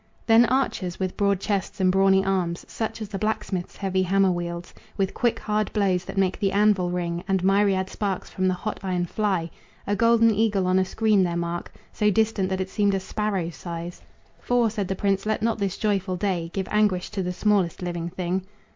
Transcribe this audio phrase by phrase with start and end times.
[0.25, 4.73] Then archers, with broad chests and brawny arms Such as the blacksmith's heavy hammer wields
[4.97, 8.79] With quick, hard blows that make the anvil ring And myriad sparks from the hot
[8.81, 9.51] iron fly;
[9.85, 13.55] A golden eagle on a screen their mark, So distant that it seemed a sparrow's
[13.55, 14.01] size
[14.39, 18.09] "For," said the prince, "let not this joyful day Give anguish to the smallest living
[18.09, 18.47] thing."